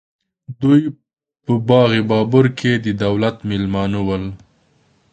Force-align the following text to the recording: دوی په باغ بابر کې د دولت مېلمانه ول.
دوی 0.61 0.81
په 1.45 1.53
باغ 1.67 1.91
بابر 2.09 2.45
کې 2.59 2.71
د 2.85 2.87
دولت 3.03 3.37
مېلمانه 3.49 3.99
ول. 4.07 4.23